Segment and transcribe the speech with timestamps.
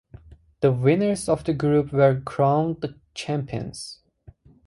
[0.61, 3.99] The winners of the group were crowned the Champions.